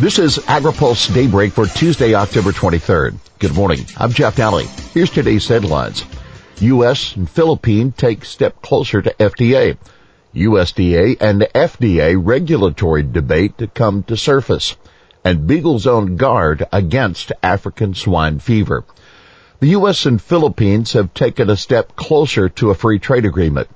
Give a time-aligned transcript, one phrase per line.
[0.00, 3.18] This is AgriPulse Daybreak for Tuesday, October 23rd.
[3.38, 3.84] Good morning.
[3.98, 4.64] I'm Jeff Daly.
[4.94, 6.06] Here's today's headlines.
[6.60, 7.14] U.S.
[7.16, 9.76] and Philippines take step closer to FTA.
[10.34, 14.74] USDA and FDA regulatory debate to come to surface.
[15.22, 18.86] And Beagle's own guard against African swine fever.
[19.58, 20.06] The U.S.
[20.06, 23.68] and Philippines have taken a step closer to a free trade agreement.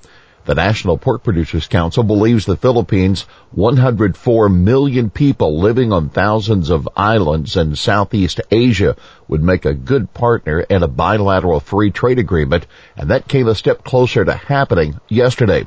[0.46, 3.22] The National Pork Producers Council believes the Philippines'
[3.52, 8.94] 104 million people living on thousands of islands in Southeast Asia
[9.26, 13.54] would make a good partner in a bilateral free trade agreement, and that came a
[13.54, 15.66] step closer to happening yesterday.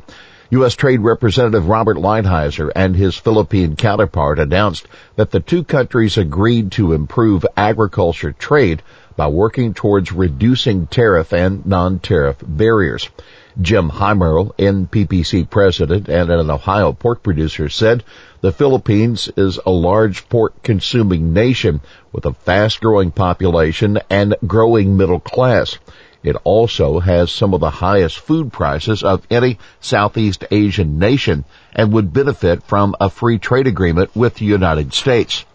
[0.52, 0.76] U.S.
[0.76, 6.94] Trade Representative Robert Lighthizer and his Philippine counterpart announced that the two countries agreed to
[6.94, 8.84] improve agriculture trade
[9.18, 13.10] by working towards reducing tariff and non-tariff barriers.
[13.60, 18.04] Jim Heimerl, NPPC president and an Ohio pork producer said
[18.42, 21.82] the Philippines is a large pork consuming nation
[22.12, 25.80] with a fast growing population and growing middle class.
[26.22, 31.44] It also has some of the highest food prices of any Southeast Asian nation
[31.74, 35.46] and would benefit from a free trade agreement with the United States.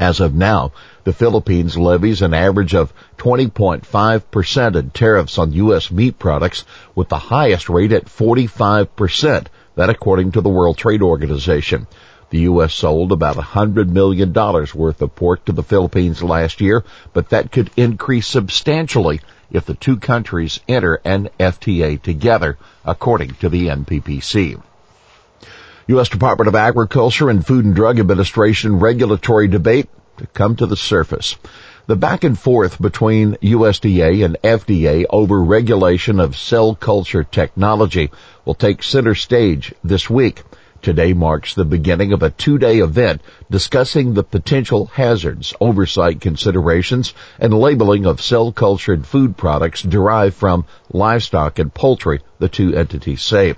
[0.00, 0.72] As of now,
[1.04, 5.90] the Philippines levies an average of 20.5% in tariffs on U.S.
[5.90, 11.86] meat products with the highest rate at 45%, that according to the World Trade Organization.
[12.30, 12.72] The U.S.
[12.72, 17.70] sold about $100 million worth of pork to the Philippines last year, but that could
[17.76, 22.56] increase substantially if the two countries enter an FTA together,
[22.86, 24.62] according to the NPPC.
[25.90, 26.08] U.S.
[26.08, 29.88] Department of Agriculture and Food and Drug Administration regulatory debate
[30.18, 31.34] to come to the surface.
[31.88, 38.12] The back and forth between USDA and FDA over regulation of cell culture technology
[38.44, 40.44] will take center stage this week.
[40.80, 47.52] Today marks the beginning of a two-day event discussing the potential hazards, oversight considerations, and
[47.52, 53.56] labeling of cell-cultured food products derived from livestock and poultry, the two entities say.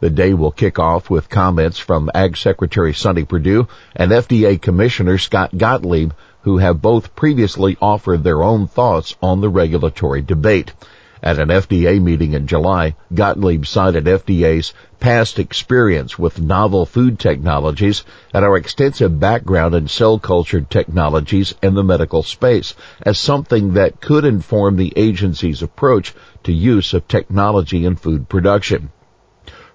[0.00, 5.18] The day will kick off with comments from Ag Secretary Sonny Perdue and FDA Commissioner
[5.18, 10.72] Scott Gottlieb, who have both previously offered their own thoughts on the regulatory debate.
[11.22, 18.02] At an FDA meeting in July, Gottlieb cited FDA's past experience with novel food technologies
[18.32, 24.00] and our extensive background in cell cultured technologies in the medical space as something that
[24.00, 28.90] could inform the agency's approach to use of technology in food production.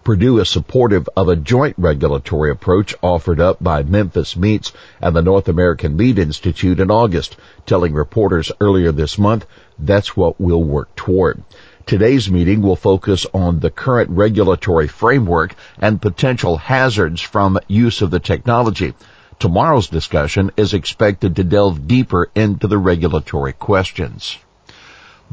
[0.05, 4.71] Perdue is supportive of a joint regulatory approach offered up by Memphis Meats
[5.01, 9.47] and the North American Meat Institute in August, telling reporters earlier this month
[9.79, 11.41] that's what we'll work toward.
[11.87, 18.11] Today's meeting will focus on the current regulatory framework and potential hazards from use of
[18.11, 18.93] the technology.
[19.39, 24.37] Tomorrow's discussion is expected to delve deeper into the regulatory questions.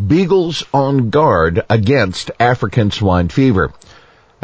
[0.06, 3.70] Beagles on guard against African swine fever.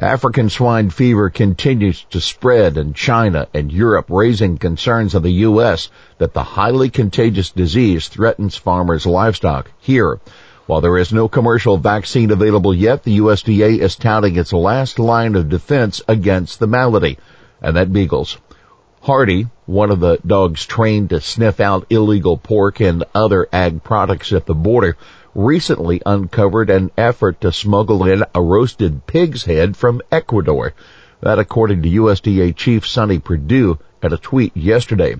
[0.00, 5.90] African swine fever continues to spread in China and Europe, raising concerns of the U.S.
[6.18, 10.20] that the highly contagious disease threatens farmers' livestock here.
[10.66, 15.34] While there is no commercial vaccine available yet, the USDA is touting its last line
[15.34, 17.18] of defense against the malady,
[17.60, 18.38] and that beagles.
[19.00, 24.32] Hardy, one of the dogs trained to sniff out illegal pork and other ag products
[24.32, 24.96] at the border,
[25.38, 30.74] recently uncovered an effort to smuggle in a roasted pig's head from Ecuador.
[31.20, 35.14] That according to USDA Chief Sonny Perdue at a tweet yesterday.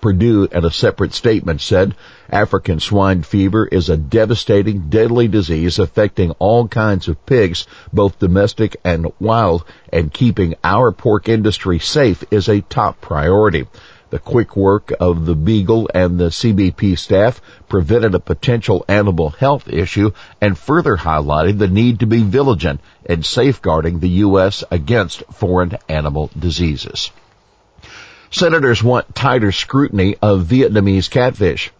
[0.00, 1.94] Perdue in a separate statement said
[2.28, 8.78] African swine fever is a devastating, deadly disease affecting all kinds of pigs, both domestic
[8.82, 13.68] and wild, and keeping our pork industry safe is a top priority.
[14.10, 19.68] The quick work of the Beagle and the CBP staff prevented a potential animal health
[19.68, 20.10] issue
[20.40, 24.64] and further highlighted the need to be vigilant in safeguarding the U.S.
[24.68, 27.12] against foreign animal diseases.
[28.32, 31.70] Senators want tighter scrutiny of Vietnamese catfish.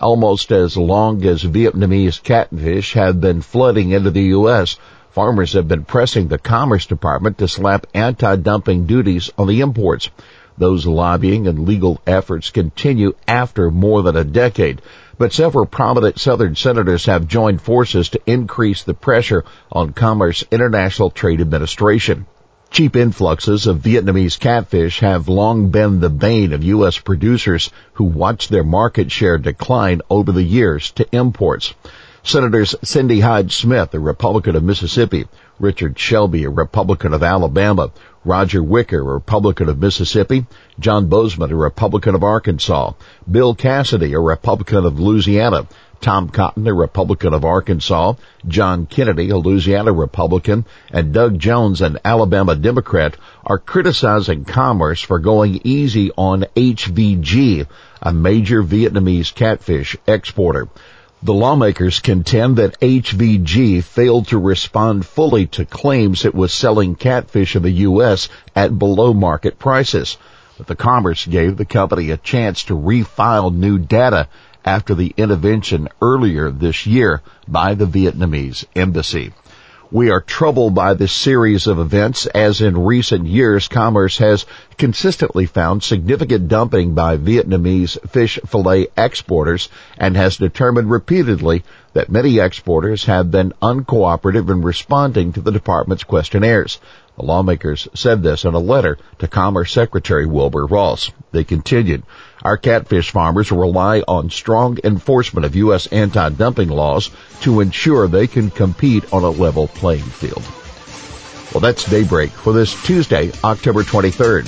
[0.00, 4.76] Almost as long as Vietnamese catfish have been flooding into the U.S.,
[5.10, 10.10] farmers have been pressing the Commerce Department to slap anti-dumping duties on the imports.
[10.56, 14.82] Those lobbying and legal efforts continue after more than a decade,
[15.18, 21.10] but several prominent Southern senators have joined forces to increase the pressure on Commerce International
[21.10, 22.26] Trade Administration.
[22.70, 26.98] Cheap influxes of Vietnamese catfish have long been the bane of U.S.
[26.98, 31.72] producers who watch their market share decline over the years to imports.
[32.26, 35.28] Senators Cindy Hyde Smith, a Republican of Mississippi,
[35.60, 37.90] Richard Shelby, a Republican of Alabama,
[38.24, 40.46] Roger Wicker, a Republican of Mississippi,
[40.80, 42.92] John Boozman, a Republican of Arkansas,
[43.30, 45.66] Bill Cassidy, a Republican of Louisiana,
[46.00, 48.14] Tom Cotton, a Republican of Arkansas,
[48.48, 55.18] John Kennedy, a Louisiana Republican, and Doug Jones, an Alabama Democrat, are criticizing Commerce for
[55.18, 57.66] going easy on HVG,
[58.00, 60.68] a major Vietnamese catfish exporter.
[61.24, 67.56] The lawmakers contend that HVG failed to respond fully to claims it was selling catfish
[67.56, 68.28] in the U.S.
[68.54, 70.18] at below market prices.
[70.58, 74.28] But the Commerce gave the company a chance to refile new data
[74.66, 79.32] after the intervention earlier this year by the Vietnamese embassy.
[79.94, 82.26] We are troubled by this series of events.
[82.26, 84.44] As in recent years Commerce has
[84.76, 91.62] consistently found significant dumping by Vietnamese fish fillet exporters and has determined repeatedly
[91.94, 96.78] that many exporters have been uncooperative in responding to the department's questionnaires.
[97.16, 101.12] The lawmakers said this in a letter to Commerce Secretary Wilbur Ross.
[101.30, 102.02] They continued,
[102.42, 105.86] our catfish farmers rely on strong enforcement of U.S.
[105.86, 107.10] anti-dumping laws
[107.40, 110.42] to ensure they can compete on a level playing field.
[111.52, 114.42] Well, that's Daybreak for this Tuesday, October 23rd.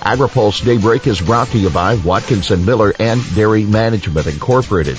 [0.00, 4.98] AgriPulse Daybreak is brought to you by Watkinson Miller and Dairy Management Incorporated.